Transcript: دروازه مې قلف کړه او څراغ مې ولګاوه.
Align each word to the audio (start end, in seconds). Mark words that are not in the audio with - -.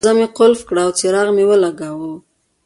دروازه 0.03 0.17
مې 0.17 0.27
قلف 0.37 0.59
کړه 0.69 0.81
او 0.85 0.91
څراغ 0.99 1.27
مې 1.35 1.43
ولګاوه. 1.47 2.11